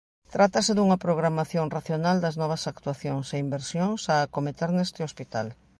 Trátase 0.33 0.71
dunha 0.75 1.01
programación 1.05 1.65
racional 1.77 2.17
das 2.25 2.35
novas 2.41 2.63
actuacións 2.71 3.27
e 3.35 3.37
inversións 3.45 4.01
a 4.13 4.15
acometer 4.27 4.69
neste 4.73 5.01
hospital. 5.07 5.47